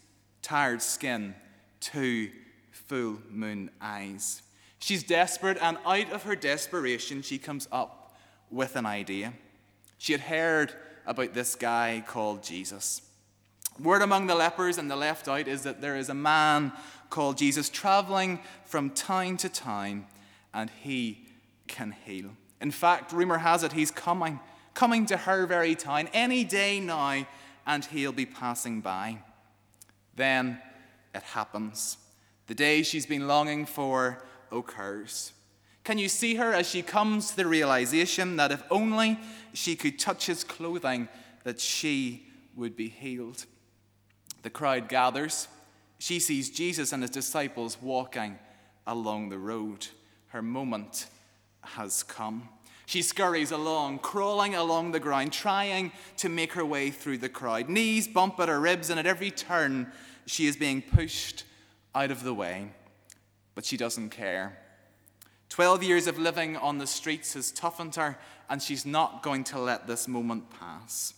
tired 0.42 0.82
skin, 0.82 1.34
two 1.80 2.30
full 2.72 3.18
moon 3.30 3.70
eyes. 3.80 4.42
She's 4.78 5.02
desperate, 5.02 5.58
and 5.60 5.78
out 5.84 6.10
of 6.12 6.22
her 6.24 6.36
desperation, 6.36 7.22
she 7.22 7.38
comes 7.38 7.68
up 7.72 8.16
with 8.50 8.76
an 8.76 8.86
idea. 8.86 9.32
She 9.98 10.12
had 10.12 10.22
heard 10.22 10.72
about 11.06 11.34
this 11.34 11.54
guy 11.54 12.04
called 12.06 12.42
Jesus. 12.42 13.02
Word 13.78 14.02
among 14.02 14.26
the 14.26 14.34
lepers 14.34 14.78
and 14.78 14.90
the 14.90 14.96
left 14.96 15.28
out 15.28 15.48
is 15.48 15.62
that 15.64 15.80
there 15.80 15.96
is 15.96 16.08
a 16.08 16.14
man 16.14 16.72
called 17.10 17.36
Jesus 17.38 17.68
traveling 17.68 18.40
from 18.64 18.90
town 18.90 19.36
to 19.38 19.48
town, 19.48 20.06
and 20.54 20.70
he 20.70 21.25
can 21.66 21.94
heal. 22.04 22.30
In 22.60 22.70
fact, 22.70 23.12
rumor 23.12 23.38
has 23.38 23.62
it 23.62 23.72
he's 23.72 23.90
coming, 23.90 24.40
coming 24.74 25.06
to 25.06 25.16
her 25.16 25.46
very 25.46 25.74
town 25.74 26.08
any 26.12 26.44
day 26.44 26.80
now, 26.80 27.26
and 27.66 27.84
he'll 27.84 28.12
be 28.12 28.26
passing 28.26 28.80
by. 28.80 29.18
Then 30.14 30.60
it 31.14 31.22
happens. 31.22 31.98
The 32.46 32.54
day 32.54 32.82
she's 32.82 33.06
been 33.06 33.26
longing 33.26 33.66
for 33.66 34.22
occurs. 34.50 35.32
Can 35.84 35.98
you 35.98 36.08
see 36.08 36.34
her 36.36 36.52
as 36.52 36.68
she 36.68 36.82
comes 36.82 37.30
to 37.30 37.36
the 37.36 37.46
realization 37.46 38.36
that 38.36 38.50
if 38.50 38.62
only 38.70 39.18
she 39.52 39.76
could 39.76 39.98
touch 39.98 40.26
his 40.26 40.42
clothing, 40.42 41.08
that 41.44 41.60
she 41.60 42.26
would 42.56 42.76
be 42.76 42.88
healed? 42.88 43.44
The 44.42 44.50
crowd 44.50 44.88
gathers. 44.88 45.48
She 45.98 46.18
sees 46.18 46.50
Jesus 46.50 46.92
and 46.92 47.02
his 47.02 47.10
disciples 47.10 47.78
walking 47.80 48.38
along 48.86 49.28
the 49.28 49.38
road. 49.38 49.86
Her 50.28 50.42
moment 50.42 51.06
has 51.74 52.02
come. 52.02 52.48
She 52.86 53.02
scurries 53.02 53.50
along, 53.50 53.98
crawling 53.98 54.54
along 54.54 54.92
the 54.92 55.00
ground, 55.00 55.32
trying 55.32 55.90
to 56.18 56.28
make 56.28 56.52
her 56.52 56.64
way 56.64 56.90
through 56.90 57.18
the 57.18 57.28
crowd. 57.28 57.68
Knees 57.68 58.06
bump 58.06 58.38
at 58.38 58.48
her 58.48 58.60
ribs, 58.60 58.90
and 58.90 59.00
at 59.00 59.06
every 59.06 59.32
turn, 59.32 59.90
she 60.24 60.46
is 60.46 60.56
being 60.56 60.82
pushed 60.82 61.44
out 61.94 62.12
of 62.12 62.22
the 62.22 62.34
way. 62.34 62.70
But 63.56 63.64
she 63.64 63.76
doesn't 63.76 64.10
care. 64.10 64.58
Twelve 65.48 65.82
years 65.82 66.06
of 66.06 66.18
living 66.18 66.56
on 66.56 66.78
the 66.78 66.86
streets 66.86 67.34
has 67.34 67.50
toughened 67.50 67.96
her, 67.96 68.18
and 68.48 68.62
she's 68.62 68.86
not 68.86 69.22
going 69.22 69.42
to 69.44 69.58
let 69.58 69.86
this 69.86 70.06
moment 70.06 70.50
pass. 70.50 71.14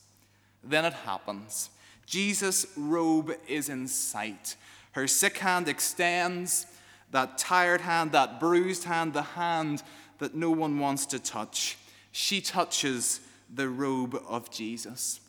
Then 0.65 0.85
it 0.85 0.93
happens. 0.93 1.71
Jesus' 2.07 2.67
robe 2.77 3.35
is 3.47 3.69
in 3.69 3.89
sight. 3.89 4.57
Her 4.93 5.07
sick 5.07 5.39
hand 5.39 5.69
extends, 5.69 6.67
that 7.11 7.37
tired 7.37 7.83
hand, 7.83 8.13
that 8.13 8.41
bruised 8.41 8.85
hand, 8.85 9.13
the 9.13 9.23
hand 9.23 9.83
that 10.19 10.35
no 10.35 10.51
one 10.51 10.79
wants 10.79 11.07
to 11.07 11.19
touch. 11.19 11.79
She 12.13 12.41
touches 12.41 13.21
the 13.53 13.69
robe 13.69 14.21
of 14.29 14.51
Jesus. 14.51 15.21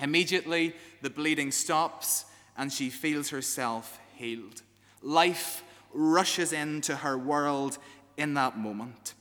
Immediately, 0.00 0.74
the 1.00 1.10
bleeding 1.10 1.50
stops 1.50 2.24
and 2.56 2.72
she 2.72 2.90
feels 2.90 3.30
herself 3.30 3.98
healed. 4.14 4.62
Life 5.02 5.62
rushes 5.92 6.52
into 6.52 6.96
her 6.96 7.18
world 7.18 7.78
in 8.16 8.34
that 8.34 8.58
moment. 8.58 9.14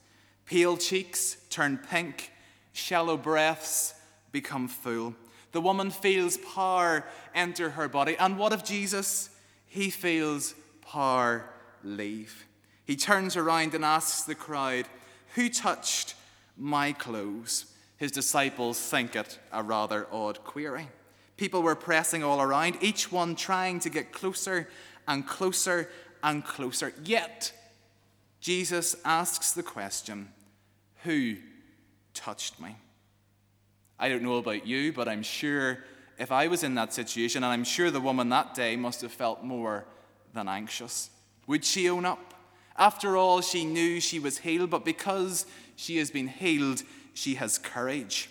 Pale 0.46 0.78
cheeks 0.78 1.38
turn 1.50 1.78
pink, 1.78 2.32
shallow 2.74 3.18
breaths 3.18 3.94
become 4.32 4.68
full. 4.68 5.16
The 5.52 5.62
woman 5.62 5.92
feels 5.92 6.38
power 6.38 7.06
enter 7.36 7.72
her 7.72 7.88
body. 7.88 8.16
And 8.18 8.38
what 8.38 8.54
of 8.54 8.64
Jesus? 8.64 9.30
He 9.66 9.90
feels 9.90 10.56
power 10.82 11.46
leave. 11.84 12.46
He 12.92 12.98
turns 12.98 13.38
around 13.38 13.74
and 13.74 13.86
asks 13.86 14.24
the 14.24 14.36
crowd, 14.36 14.84
Who 15.36 15.48
touched 15.48 16.14
my 16.58 16.92
clothes? 16.92 17.68
His 17.96 18.12
disciples 18.12 18.78
think 18.82 19.16
it 19.16 19.40
a 19.54 19.64
rather 19.64 20.08
odd 20.12 20.44
query. 20.44 20.90
People 21.38 21.64
were 21.64 21.74
pressing 21.74 22.22
all 22.22 22.42
around, 22.42 22.80
each 22.82 23.10
one 23.10 23.38
trying 23.38 23.80
to 23.80 23.90
get 23.90 24.12
closer 24.12 24.68
and 25.08 25.26
closer 25.26 25.90
and 26.22 26.44
closer. 26.44 26.92
Yet, 27.02 27.54
Jesus 28.42 28.98
asks 29.06 29.54
the 29.54 29.64
question, 29.64 30.28
Who 31.04 31.38
touched 32.14 32.60
me? 32.60 32.76
I 33.98 34.10
don't 34.10 34.22
know 34.22 34.36
about 34.36 34.68
you, 34.68 34.92
but 34.92 35.08
I'm 35.08 35.24
sure 35.24 35.78
if 36.20 36.30
I 36.30 36.48
was 36.48 36.62
in 36.62 36.76
that 36.76 36.94
situation, 36.94 37.46
and 37.46 37.54
I'm 37.54 37.64
sure 37.64 37.90
the 37.90 38.02
woman 38.02 38.28
that 38.28 38.54
day 38.54 38.76
must 38.76 39.00
have 39.00 39.14
felt 39.14 39.46
more 39.46 39.86
than 40.34 40.50
anxious. 40.50 41.10
Would 41.48 41.64
she 41.64 41.90
own 41.90 42.04
up? 42.04 42.31
After 42.82 43.16
all, 43.16 43.42
she 43.42 43.64
knew 43.64 44.00
she 44.00 44.18
was 44.18 44.40
healed, 44.40 44.72
but 44.72 44.84
because 44.84 45.46
she 45.76 45.98
has 45.98 46.10
been 46.10 46.28
healed, 46.28 46.82
she 47.14 47.36
has 47.36 47.60
courage. 47.60 48.28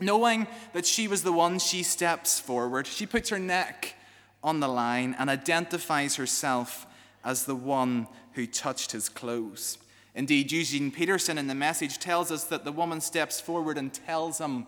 Knowing 0.00 0.48
that 0.72 0.84
she 0.84 1.06
was 1.06 1.22
the 1.22 1.32
one, 1.32 1.60
she 1.60 1.84
steps 1.84 2.40
forward. 2.40 2.88
She 2.88 3.06
puts 3.06 3.28
her 3.28 3.38
neck 3.38 3.94
on 4.42 4.58
the 4.58 4.66
line 4.66 5.14
and 5.20 5.30
identifies 5.30 6.16
herself 6.16 6.84
as 7.24 7.44
the 7.44 7.54
one 7.54 8.08
who 8.32 8.44
touched 8.44 8.90
his 8.90 9.08
clothes. 9.08 9.78
Indeed, 10.16 10.50
Eugene 10.50 10.90
Peterson 10.90 11.38
in 11.38 11.46
the 11.46 11.54
message 11.54 12.00
tells 12.00 12.32
us 12.32 12.42
that 12.44 12.64
the 12.64 12.72
woman 12.72 13.00
steps 13.00 13.40
forward 13.40 13.78
and 13.78 13.94
tells 13.94 14.38
him 14.38 14.66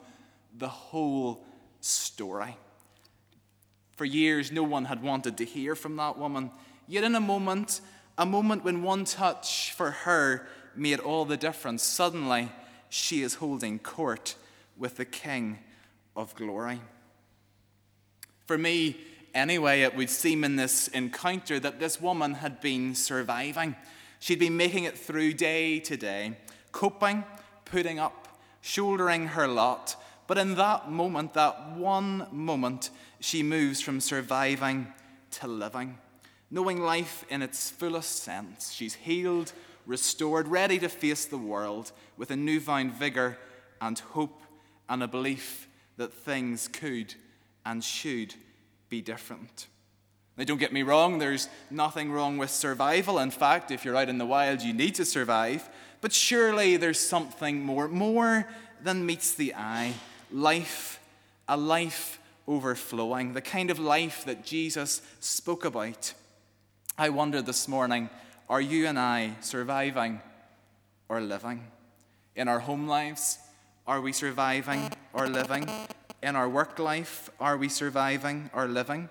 the 0.56 0.68
whole 0.68 1.44
story. 1.80 2.56
For 3.96 4.04
years, 4.04 4.52
no 4.52 4.62
one 4.62 4.84
had 4.84 5.02
wanted 5.02 5.38
to 5.38 5.44
hear 5.44 5.74
from 5.74 5.96
that 5.96 6.16
woman. 6.16 6.52
Yet, 6.86 7.02
in 7.02 7.16
a 7.16 7.20
moment, 7.20 7.80
a 8.18 8.26
moment 8.26 8.64
when 8.64 8.82
one 8.82 9.04
touch 9.04 9.72
for 9.72 9.92
her 9.92 10.46
made 10.74 11.00
all 11.00 11.24
the 11.24 11.36
difference, 11.36 11.82
suddenly 11.82 12.50
she 12.88 13.22
is 13.22 13.34
holding 13.34 13.78
court 13.78 14.34
with 14.76 14.96
the 14.96 15.04
King 15.04 15.58
of 16.16 16.34
glory. 16.34 16.80
For 18.46 18.58
me, 18.58 18.96
anyway, 19.34 19.82
it 19.82 19.94
would 19.96 20.10
seem 20.10 20.42
in 20.42 20.56
this 20.56 20.88
encounter 20.88 21.60
that 21.60 21.78
this 21.78 22.00
woman 22.00 22.34
had 22.34 22.60
been 22.60 22.94
surviving. 22.94 23.76
She'd 24.18 24.40
been 24.40 24.56
making 24.56 24.84
it 24.84 24.98
through 24.98 25.34
day 25.34 25.78
to 25.80 25.96
day, 25.96 26.38
coping, 26.72 27.24
putting 27.64 27.98
up, 27.98 28.40
shouldering 28.60 29.28
her 29.28 29.46
lot, 29.46 29.94
but 30.26 30.38
in 30.38 30.56
that 30.56 30.90
moment, 30.90 31.34
that 31.34 31.72
one 31.72 32.26
moment, 32.32 32.90
she 33.20 33.42
moves 33.42 33.80
from 33.80 34.00
surviving 34.00 34.92
to 35.32 35.46
living, 35.46 35.98
knowing 36.50 36.80
life 36.80 37.24
in 37.28 37.42
its 37.42 37.70
fullest 37.70 38.22
sense. 38.22 38.72
She's 38.72 38.94
healed, 38.94 39.52
restored, 39.86 40.48
ready 40.48 40.78
to 40.78 40.88
face 40.88 41.24
the 41.24 41.38
world 41.38 41.92
with 42.16 42.30
a 42.30 42.36
newfound 42.36 42.92
vigor 42.92 43.38
and 43.80 43.98
hope 43.98 44.42
and 44.88 45.02
a 45.02 45.08
belief 45.08 45.68
that 45.96 46.12
things 46.12 46.68
could 46.68 47.14
and 47.64 47.82
should 47.84 48.34
be 48.88 49.02
different. 49.02 49.66
Now, 50.36 50.44
don't 50.44 50.58
get 50.60 50.72
me 50.72 50.82
wrong, 50.82 51.18
there's 51.18 51.48
nothing 51.68 52.12
wrong 52.12 52.38
with 52.38 52.50
survival. 52.50 53.18
In 53.18 53.32
fact, 53.32 53.70
if 53.70 53.84
you're 53.84 53.96
out 53.96 54.08
in 54.08 54.18
the 54.18 54.26
wild, 54.26 54.62
you 54.62 54.72
need 54.72 54.94
to 54.94 55.04
survive. 55.04 55.68
But 56.00 56.12
surely 56.12 56.76
there's 56.76 57.00
something 57.00 57.60
more, 57.60 57.88
more 57.88 58.48
than 58.80 59.04
meets 59.04 59.34
the 59.34 59.54
eye 59.54 59.94
life, 60.30 61.00
a 61.48 61.56
life 61.56 62.20
overflowing, 62.46 63.32
the 63.32 63.40
kind 63.40 63.70
of 63.70 63.78
life 63.78 64.24
that 64.26 64.44
Jesus 64.44 65.02
spoke 65.20 65.64
about. 65.64 66.14
I 67.00 67.10
wonder 67.10 67.40
this 67.40 67.68
morning 67.68 68.10
are 68.48 68.60
you 68.60 68.88
and 68.88 68.98
I 68.98 69.36
surviving 69.40 70.20
or 71.08 71.20
living? 71.20 71.62
In 72.34 72.48
our 72.48 72.58
home 72.58 72.88
lives, 72.88 73.38
are 73.86 74.00
we 74.00 74.12
surviving 74.12 74.90
or 75.12 75.28
living? 75.28 75.70
In 76.24 76.34
our 76.34 76.48
work 76.48 76.80
life, 76.80 77.30
are 77.38 77.56
we 77.56 77.68
surviving 77.68 78.50
or 78.52 78.66
living? 78.66 79.08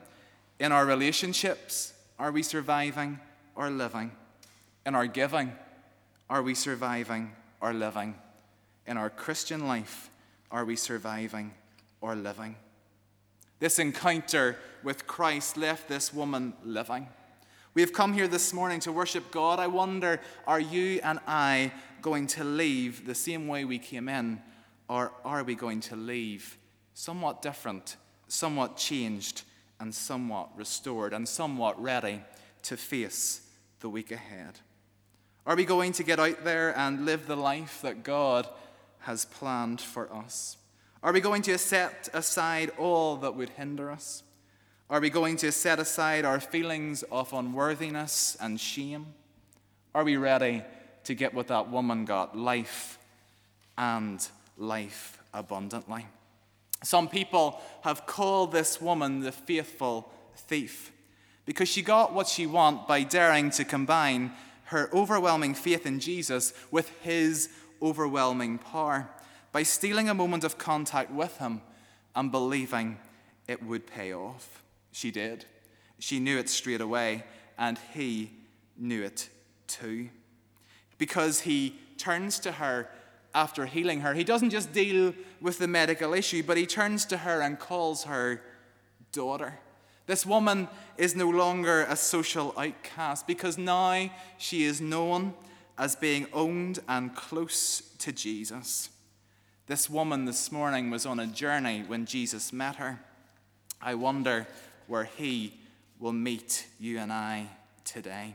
In 0.60 0.74
our 0.74 0.86
relationships, 0.86 1.94
are 2.20 2.30
we 2.30 2.44
surviving 2.44 3.22
or 3.56 3.70
living? 3.70 4.12
In 4.86 4.94
our 4.94 5.08
giving, 5.08 5.54
are 6.30 6.42
we 6.42 6.56
surviving 6.56 7.32
or 7.62 7.72
living? 7.72 8.16
In 8.86 8.98
our 8.98 9.10
Christian 9.10 9.66
life, 9.66 10.10
are 10.52 10.66
we 10.66 10.76
surviving 10.76 11.54
or 12.02 12.16
living? 12.16 12.58
This 13.60 13.80
encounter 13.80 14.58
with 14.84 15.08
Christ 15.08 15.56
left 15.56 15.88
this 15.88 16.14
woman 16.14 16.52
living. 16.66 17.08
We 17.78 17.82
have 17.82 17.94
come 17.94 18.14
here 18.14 18.28
this 18.28 18.54
morning 18.54 18.80
to 18.80 18.92
worship 18.92 19.30
God. 19.30 19.60
I 19.60 19.68
wonder, 19.68 20.20
are 20.48 20.60
you 20.60 21.00
and 21.04 21.20
I 21.28 21.72
going 22.02 22.26
to 22.30 22.44
leave 22.44 23.06
the 23.06 23.14
same 23.14 23.48
way 23.48 23.66
we 23.66 23.78
came 23.78 24.10
in, 24.10 24.42
or 24.90 25.12
are 25.24 25.44
we 25.44 25.54
going 25.54 25.82
to 25.82 25.96
leave 25.96 26.58
somewhat 26.96 27.44
different, 27.44 27.98
somewhat 28.28 28.78
changed, 28.78 29.44
and 29.80 29.94
somewhat 29.94 30.50
restored, 30.58 31.14
and 31.14 31.30
somewhat 31.30 31.80
ready 31.80 32.24
to 32.64 32.78
face 32.78 33.42
the 33.82 33.90
week 33.90 34.12
ahead? 34.12 34.60
Are 35.46 35.56
we 35.56 35.64
going 35.64 35.92
to 35.92 36.04
get 36.04 36.20
out 36.20 36.44
there 36.44 36.76
and 36.76 37.06
live 37.06 37.28
the 37.28 37.38
life 37.38 37.84
that 37.84 38.04
God 38.04 38.48
has 39.02 39.26
planned 39.26 39.82
for 39.82 40.12
us? 40.12 40.58
Are 41.04 41.14
we 41.14 41.22
going 41.22 41.44
to 41.44 41.60
set 41.60 42.10
aside 42.12 42.72
all 42.80 43.18
that 43.18 43.36
would 43.36 43.50
hinder 43.50 43.92
us? 43.92 44.24
Are 44.90 45.02
we 45.02 45.10
going 45.10 45.36
to 45.38 45.52
set 45.52 45.80
aside 45.80 46.24
our 46.24 46.40
feelings 46.40 47.04
of 47.12 47.34
unworthiness 47.34 48.38
and 48.40 48.58
shame? 48.58 49.08
Are 49.94 50.06
we 50.06 50.16
ready 50.16 50.64
to 51.04 51.14
get 51.14 51.34
what 51.34 51.48
that 51.48 51.70
woman 51.70 52.06
got 52.06 52.38
life 52.38 52.98
and 53.78 54.26
life 54.58 55.22
abundantly? 55.34 56.06
Some 56.84 57.10
people 57.10 57.60
have 57.82 58.06
called 58.06 58.54
this 58.54 58.80
woman 58.80 59.20
the 59.20 59.34
faithful 59.34 60.10
thief 60.36 60.94
because 61.46 61.68
she 61.68 61.82
got 61.82 62.14
what 62.14 62.30
she 62.30 62.46
wanted 62.46 62.88
by 62.88 63.04
daring 63.04 63.50
to 63.52 63.66
combine 63.66 64.32
her 64.66 64.90
overwhelming 64.94 65.54
faith 65.54 65.86
in 65.86 66.00
Jesus 66.00 66.54
with 66.72 66.90
his 67.02 67.50
overwhelming 67.82 68.58
power, 68.58 69.10
by 69.52 69.64
stealing 69.64 70.08
a 70.08 70.14
moment 70.14 70.46
of 70.46 70.58
contact 70.58 71.12
with 71.12 71.38
him 71.40 71.62
and 72.16 72.32
believing 72.32 72.98
it 73.50 73.62
would 73.62 73.86
pay 73.86 74.14
off. 74.14 74.64
She 74.98 75.12
did. 75.12 75.46
She 76.00 76.20
knew 76.20 76.40
it 76.40 76.50
straight 76.50 76.82
away, 76.82 77.24
and 77.56 77.80
he 77.94 78.32
knew 78.76 79.04
it 79.04 79.30
too. 79.68 80.10
Because 80.98 81.42
he 81.42 81.76
turns 82.00 82.40
to 82.40 82.54
her 82.54 82.90
after 83.36 83.68
healing 83.68 84.02
her. 84.02 84.16
He 84.16 84.24
doesn't 84.24 84.50
just 84.50 84.74
deal 84.74 85.14
with 85.40 85.60
the 85.60 85.68
medical 85.68 86.16
issue, 86.16 86.42
but 86.42 86.58
he 86.58 86.66
turns 86.66 87.06
to 87.06 87.18
her 87.18 87.42
and 87.42 87.60
calls 87.60 88.06
her 88.06 88.42
daughter. 89.12 89.60
This 90.08 90.26
woman 90.26 90.68
is 90.98 91.16
no 91.16 91.30
longer 91.30 91.84
a 91.84 91.96
social 91.96 92.56
outcast 92.58 93.28
because 93.28 93.56
now 93.56 94.10
she 94.40 94.64
is 94.64 94.82
known 94.82 95.36
as 95.78 95.96
being 95.96 96.26
owned 96.34 96.80
and 96.90 97.16
close 97.16 97.82
to 98.00 98.12
Jesus. 98.12 98.90
This 99.68 99.92
woman 99.92 100.26
this 100.26 100.52
morning 100.52 100.90
was 100.90 101.06
on 101.06 101.20
a 101.20 101.28
journey 101.28 101.84
when 101.86 102.08
Jesus 102.08 102.52
met 102.52 102.78
her. 102.78 103.00
I 103.80 103.94
wonder 103.94 104.48
where 104.88 105.04
he 105.04 105.54
will 106.00 106.14
meet 106.14 106.68
you 106.80 107.00
and 107.00 107.12
I 107.12 107.48
today. 107.84 108.34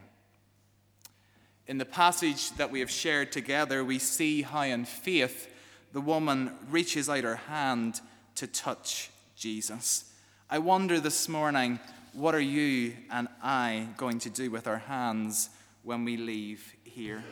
In 1.66 1.78
the 1.78 1.84
passage 1.84 2.50
that 2.52 2.70
we 2.70 2.80
have 2.80 2.90
shared 2.90 3.32
together, 3.32 3.84
we 3.84 3.98
see 3.98 4.42
how 4.42 4.62
in 4.62 4.84
faith 4.84 5.48
the 5.92 6.00
woman 6.00 6.52
reaches 6.70 7.08
out 7.08 7.24
her 7.24 7.36
hand 7.36 8.00
to 8.36 8.46
touch 8.46 9.10
Jesus. 9.36 10.04
I 10.50 10.58
wonder 10.58 11.00
this 11.00 11.28
morning, 11.28 11.78
what 12.12 12.34
are 12.34 12.40
you 12.40 12.94
and 13.10 13.28
I 13.42 13.88
going 13.96 14.18
to 14.20 14.30
do 14.30 14.50
with 14.50 14.66
our 14.66 14.78
hands 14.78 15.50
when 15.82 16.04
we 16.04 16.16
leave 16.16 16.74
here? 16.84 17.24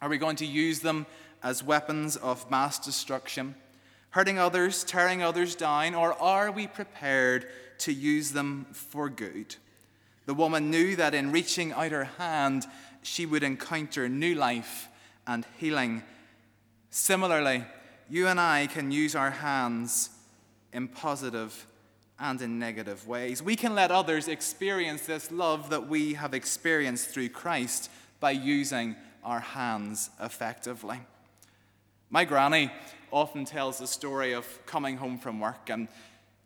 Are 0.00 0.08
we 0.08 0.18
going 0.18 0.36
to 0.36 0.46
use 0.46 0.80
them 0.80 1.06
as 1.42 1.64
weapons 1.64 2.16
of 2.16 2.48
mass 2.50 2.78
destruction, 2.78 3.54
hurting 4.10 4.38
others, 4.38 4.84
tearing 4.84 5.22
others 5.22 5.54
down, 5.54 5.94
or 5.94 6.12
are 6.14 6.52
we 6.52 6.66
prepared 6.66 7.46
to 7.82 7.92
use 7.92 8.32
them 8.32 8.66
for 8.72 9.08
good? 9.08 9.56
The 10.26 10.34
woman 10.34 10.70
knew 10.70 10.96
that 10.96 11.14
in 11.14 11.32
reaching 11.32 11.72
out 11.72 11.92
her 11.92 12.04
hand, 12.04 12.66
she 13.02 13.26
would 13.26 13.42
encounter 13.42 14.08
new 14.08 14.34
life 14.34 14.88
and 15.26 15.44
healing. 15.58 16.02
Similarly, 16.90 17.64
you 18.08 18.28
and 18.28 18.38
I 18.38 18.66
can 18.66 18.92
use 18.92 19.14
our 19.14 19.30
hands 19.30 20.10
in 20.72 20.88
positive 20.88 21.66
and 22.18 22.40
in 22.40 22.58
negative 22.58 23.06
ways. 23.08 23.42
We 23.42 23.56
can 23.56 23.74
let 23.74 23.90
others 23.90 24.28
experience 24.28 25.06
this 25.06 25.32
love 25.32 25.70
that 25.70 25.88
we 25.88 26.14
have 26.14 26.34
experienced 26.34 27.08
through 27.08 27.30
Christ 27.30 27.90
by 28.20 28.30
using 28.30 28.94
our 29.24 29.40
hands 29.40 30.10
effectively. 30.20 31.00
My 32.10 32.24
granny 32.24 32.70
often 33.10 33.44
tells 33.44 33.78
the 33.78 33.86
story 33.86 34.32
of 34.32 34.46
coming 34.66 34.96
home 34.96 35.18
from 35.18 35.40
work 35.40 35.68
and 35.68 35.88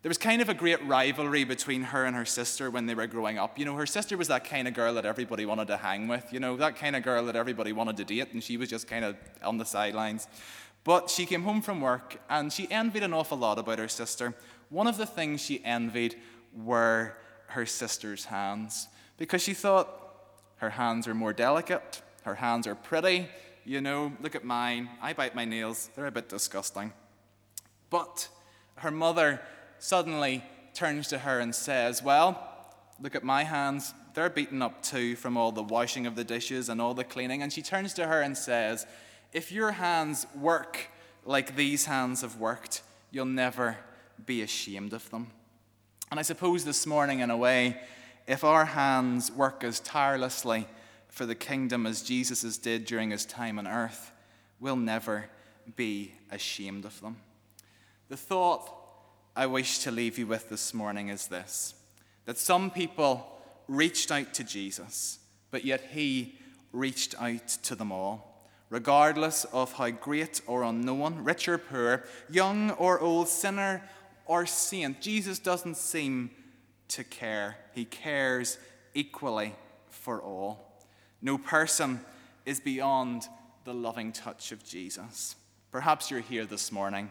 there 0.07 0.11
was 0.11 0.19
kind 0.19 0.41
of 0.41 0.49
a 0.49 0.55
great 0.55 0.81
rivalry 0.87 1.43
between 1.43 1.83
her 1.83 2.05
and 2.05 2.15
her 2.15 2.25
sister 2.25 2.71
when 2.71 2.87
they 2.87 2.95
were 2.95 3.09
growing 3.09 3.39
up. 3.39 3.59
You 3.59 3.65
know, 3.65 3.75
her 3.75 3.87
sister 3.87 4.17
was 4.17 4.29
that 4.29 4.45
kind 4.45 4.69
of 4.69 4.75
girl 4.75 4.95
that 4.95 5.05
everybody 5.05 5.45
wanted 5.45 5.67
to 5.67 5.77
hang 5.77 6.07
with, 6.07 6.33
you 6.33 6.39
know, 6.39 6.57
that 6.59 6.77
kind 6.77 6.95
of 6.95 7.03
girl 7.03 7.27
that 7.27 7.35
everybody 7.35 7.73
wanted 7.73 7.97
to 7.97 8.05
date, 8.05 8.33
and 8.33 8.41
she 8.41 8.57
was 8.57 8.71
just 8.71 8.87
kind 8.87 9.05
of 9.05 9.17
on 9.43 9.59
the 9.59 9.65
sidelines. 9.65 10.29
But 10.85 11.11
she 11.11 11.27
came 11.27 11.43
home 11.43 11.61
from 11.61 11.81
work 11.81 12.21
and 12.31 12.53
she 12.53 12.71
envied 12.71 13.03
an 13.03 13.13
awful 13.13 13.37
lot 13.37 13.59
about 13.59 13.81
her 13.81 13.89
sister. 13.89 14.33
One 14.69 14.87
of 14.87 14.97
the 14.97 15.07
things 15.07 15.41
she 15.41 15.61
envied 15.65 16.15
were 16.57 17.17
her 17.49 17.67
sister's 17.67 18.27
hands 18.27 18.87
because 19.19 19.43
she 19.43 19.55
thought 19.55 19.89
her 20.59 20.71
hands 20.71 21.09
are 21.09 21.17
more 21.17 21.33
delicate, 21.33 22.01
her 22.23 22.37
hands 22.37 22.69
are 22.69 22.77
pretty. 22.77 23.27
You 23.65 23.81
know, 23.81 24.13
look 24.21 24.37
at 24.37 24.45
mine. 24.45 24.89
I 25.03 25.15
bite 25.15 25.35
my 25.35 25.47
nails, 25.47 25.91
they're 25.97 26.07
a 26.07 26.13
bit 26.13 26.29
disgusting. 26.29 26.93
But 27.91 28.29
her 28.77 28.93
mother 28.93 29.41
suddenly 29.79 30.43
turns 30.75 31.09
to 31.09 31.19
her 31.19 31.41
and 31.41 31.55
says, 31.55 32.03
Well, 32.03 32.41
look 33.01 33.15
at 33.15 33.25
my 33.25 33.45
hands. 33.45 33.95
They're 34.15 34.31
beaten 34.31 34.63
up 34.63 34.83
too 34.83 35.17
from 35.17 35.37
all 35.37 35.53
the 35.53 35.63
washing 35.63 36.07
of 36.07 36.17
the 36.17 36.25
dishes 36.25 36.69
and 36.69 36.81
all 36.81 36.95
the 36.95 37.05
cleaning. 37.05 37.43
And 37.43 37.53
she 37.53 37.63
turns 37.63 37.93
to 37.95 38.07
her 38.07 38.23
and 38.23 38.37
says, 38.37 38.87
If 39.33 39.53
your 39.53 39.73
hands 39.73 40.27
work 40.35 40.89
like 41.25 41.57
these 41.57 41.87
hands 41.87 42.23
have 42.23 42.37
worked, 42.37 42.83
you'll 43.11 43.27
never 43.27 43.79
be 44.25 44.43
ashamed 44.43 44.93
of 44.93 45.11
them. 45.11 45.31
And 46.11 46.21
I 46.21 46.23
suppose 46.23 46.65
this 46.65 46.87
morning, 46.87 47.21
in 47.21 47.31
a 47.31 47.37
way, 47.37 47.81
if 48.27 48.45
our 48.45 48.65
hands 48.65 49.31
work 49.31 49.65
as 49.65 49.81
tirelessly 49.81 50.67
for 51.09 51.27
the 51.27 51.35
kingdom 51.35 51.87
as 51.87 52.03
Jesus 52.03 52.59
did 52.59 52.85
during 52.85 53.11
his 53.11 53.25
time 53.25 53.59
on 53.59 53.67
earth, 53.67 54.13
we'll 54.61 54.77
never 54.77 55.27
be 55.75 56.13
ashamed 56.31 56.85
of 56.85 57.01
them. 57.01 57.17
The 58.09 58.17
thought 58.17 58.71
I 59.39 59.45
wish 59.45 59.81
to 59.81 59.91
leave 59.91 60.17
you 60.17 60.27
with 60.27 60.49
this 60.49 60.73
morning 60.73 61.11
is 61.11 61.27
this 61.27 61.75
that 62.25 62.39
some 62.39 62.71
people 62.71 63.39
reached 63.69 64.11
out 64.11 64.33
to 64.35 64.43
Jesus, 64.43 65.19
but 65.51 65.63
yet 65.63 65.83
he 65.93 66.39
reached 66.73 67.15
out 67.21 67.47
to 67.65 67.75
them 67.75 67.93
all. 67.93 68.49
Regardless 68.71 69.45
of 69.53 69.75
how 69.75 69.91
great 69.91 70.41
or 70.47 70.63
unknown, 70.65 71.23
rich 71.23 71.49
or 71.49 71.59
poor, 71.59 72.05
young 72.31 72.71
or 72.73 72.99
old, 72.99 73.29
sinner 73.29 73.83
or 74.25 74.47
saint, 74.47 75.03
Jesus 75.03 75.39
doesn't 75.39 75.77
seem 75.77 76.31
to 76.89 77.05
care. 77.05 77.59
He 77.75 77.85
cares 77.85 78.57
equally 78.95 79.55
for 79.91 80.21
all. 80.23 80.83
No 81.21 81.37
person 81.37 82.01
is 82.47 82.59
beyond 82.59 83.29
the 83.65 83.75
loving 83.75 84.13
touch 84.13 84.51
of 84.51 84.65
Jesus. 84.65 85.37
Perhaps 85.71 86.11
you're 86.11 86.21
here 86.21 86.47
this 86.47 86.73
morning 86.73 87.11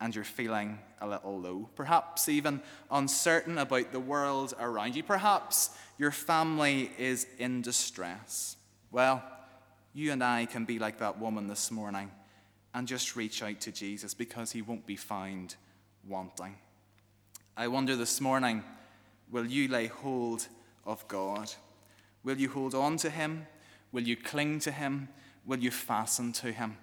and 0.00 0.14
you're 0.14 0.24
feeling 0.24 0.78
a 1.00 1.08
little 1.08 1.38
low, 1.40 1.68
perhaps 1.74 2.28
even 2.28 2.60
uncertain 2.90 3.58
about 3.58 3.92
the 3.92 4.00
world 4.00 4.54
around 4.60 4.94
you, 4.94 5.02
perhaps 5.02 5.70
your 5.98 6.10
family 6.10 6.90
is 6.98 7.26
in 7.38 7.62
distress. 7.62 8.56
Well, 8.90 9.22
you 9.94 10.12
and 10.12 10.22
I 10.22 10.46
can 10.46 10.64
be 10.64 10.78
like 10.78 10.98
that 10.98 11.18
woman 11.18 11.46
this 11.46 11.70
morning 11.70 12.10
and 12.74 12.86
just 12.86 13.16
reach 13.16 13.42
out 13.42 13.60
to 13.62 13.72
Jesus 13.72 14.12
because 14.12 14.52
he 14.52 14.60
won't 14.60 14.86
be 14.86 14.96
found 14.96 15.56
wanting. 16.06 16.56
I 17.56 17.68
wonder 17.68 17.96
this 17.96 18.20
morning 18.20 18.62
will 19.30 19.46
you 19.46 19.68
lay 19.68 19.86
hold 19.86 20.46
of 20.84 21.06
God? 21.08 21.50
Will 22.22 22.36
you 22.36 22.50
hold 22.50 22.74
on 22.74 22.98
to 22.98 23.10
him? 23.10 23.46
Will 23.92 24.02
you 24.02 24.16
cling 24.16 24.58
to 24.60 24.70
him? 24.70 25.08
Will 25.46 25.58
you 25.58 25.70
fasten 25.70 26.32
to 26.34 26.52
him? 26.52 26.76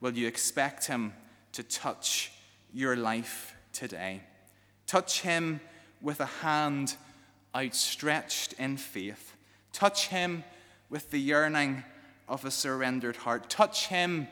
Will 0.00 0.12
you 0.12 0.26
expect 0.26 0.86
him 0.86 1.14
to 1.52 1.62
touch 1.62 2.32
your 2.72 2.96
life 2.96 3.54
today. 3.72 4.22
Touch 4.86 5.20
him 5.20 5.60
with 6.00 6.20
a 6.20 6.26
hand 6.26 6.96
outstretched 7.54 8.52
in 8.54 8.76
faith. 8.76 9.36
Touch 9.72 10.08
him 10.08 10.44
with 10.90 11.10
the 11.10 11.18
yearning 11.18 11.84
of 12.28 12.44
a 12.44 12.50
surrendered 12.50 13.16
heart. 13.16 13.50
Touch 13.50 13.86
him 13.86 14.28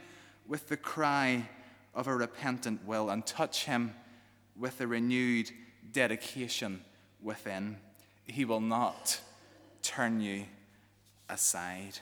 with 0.47 0.69
the 0.69 0.77
cry 0.77 1.49
of 1.95 2.07
a 2.07 2.15
repentant 2.15 2.87
will. 2.87 3.11
And 3.11 3.27
touch 3.27 3.65
him 3.65 3.95
with 4.57 4.81
a 4.81 4.87
renewed 4.87 5.51
dedication 5.93 6.83
within. 7.23 7.77
He 8.27 8.45
will 8.45 8.61
not 8.61 9.21
turn 9.83 10.21
you 10.21 10.45
aside. 11.29 11.99